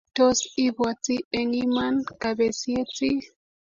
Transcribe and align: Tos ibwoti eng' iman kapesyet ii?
Tos 0.17 0.39
ibwoti 0.65 1.15
eng' 1.37 1.57
iman 1.63 1.95
kapesyet 2.21 2.95
ii? 3.11 3.21